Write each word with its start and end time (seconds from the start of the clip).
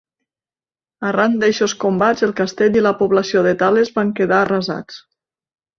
Arran 1.09 1.35
d'eixos 1.43 1.75
combats, 1.85 2.25
el 2.29 2.35
castell 2.41 2.81
i 2.81 2.85
la 2.87 2.95
població 3.03 3.47
de 3.49 3.55
Tales 3.63 3.95
van 4.01 4.15
quedar 4.23 4.41
arrasats. 4.49 5.03